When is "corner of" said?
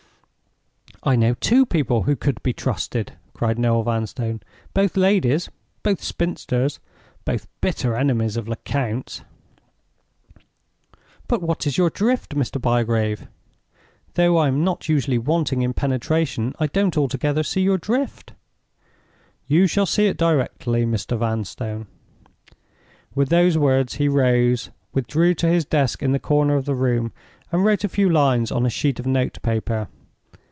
26.19-26.65